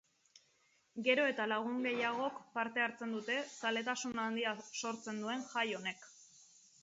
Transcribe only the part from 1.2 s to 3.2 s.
eta lagun gehiagok parte hartzen